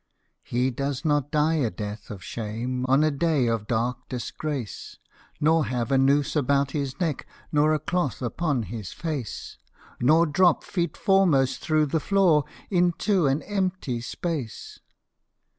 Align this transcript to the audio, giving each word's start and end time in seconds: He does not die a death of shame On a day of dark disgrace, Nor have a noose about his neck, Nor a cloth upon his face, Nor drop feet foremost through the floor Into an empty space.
He 0.41 0.71
does 0.71 1.05
not 1.05 1.29
die 1.29 1.57
a 1.57 1.69
death 1.69 2.09
of 2.09 2.23
shame 2.23 2.87
On 2.87 3.03
a 3.03 3.11
day 3.11 3.45
of 3.45 3.67
dark 3.67 4.09
disgrace, 4.09 4.97
Nor 5.39 5.65
have 5.65 5.91
a 5.91 5.97
noose 5.99 6.35
about 6.35 6.71
his 6.71 6.99
neck, 6.99 7.27
Nor 7.51 7.71
a 7.71 7.77
cloth 7.77 8.19
upon 8.19 8.63
his 8.63 8.93
face, 8.93 9.59
Nor 9.99 10.25
drop 10.25 10.63
feet 10.63 10.97
foremost 10.97 11.59
through 11.59 11.85
the 11.85 11.99
floor 11.99 12.45
Into 12.71 13.27
an 13.27 13.43
empty 13.43 14.01
space. 14.01 14.79